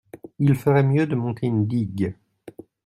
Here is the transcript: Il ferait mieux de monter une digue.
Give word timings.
Il 0.39 0.55
ferait 0.55 0.81
mieux 0.81 1.05
de 1.05 1.13
monter 1.13 1.45
une 1.45 1.67
digue. 1.67 2.15